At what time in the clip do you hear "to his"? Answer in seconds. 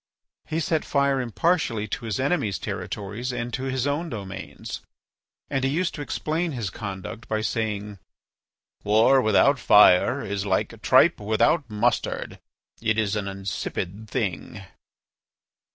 1.89-2.19, 3.53-3.85